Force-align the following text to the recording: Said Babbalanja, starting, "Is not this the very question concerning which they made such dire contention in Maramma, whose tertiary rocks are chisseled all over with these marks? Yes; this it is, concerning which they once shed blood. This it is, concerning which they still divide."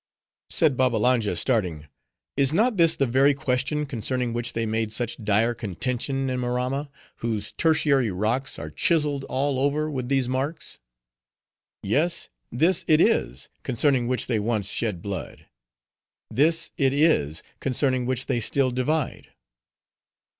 Said 0.49 0.75
Babbalanja, 0.77 1.35
starting, 1.35 1.85
"Is 2.35 2.51
not 2.51 2.75
this 2.77 2.95
the 2.95 3.05
very 3.05 3.35
question 3.35 3.85
concerning 3.85 4.33
which 4.33 4.53
they 4.53 4.65
made 4.65 4.91
such 4.91 5.23
dire 5.23 5.53
contention 5.53 6.27
in 6.27 6.39
Maramma, 6.39 6.89
whose 7.17 7.51
tertiary 7.51 8.09
rocks 8.09 8.57
are 8.57 8.71
chisseled 8.71 9.25
all 9.25 9.59
over 9.59 9.91
with 9.91 10.09
these 10.09 10.27
marks? 10.27 10.79
Yes; 11.83 12.29
this 12.51 12.83
it 12.87 12.99
is, 12.99 13.49
concerning 13.61 14.07
which 14.07 14.25
they 14.25 14.39
once 14.39 14.71
shed 14.71 15.03
blood. 15.03 15.45
This 16.31 16.71
it 16.77 16.93
is, 16.93 17.43
concerning 17.59 18.07
which 18.07 18.25
they 18.25 18.39
still 18.39 18.71
divide." 18.71 19.31